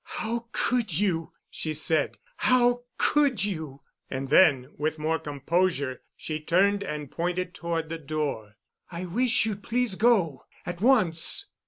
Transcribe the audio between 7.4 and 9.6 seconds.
toward the door. "I wish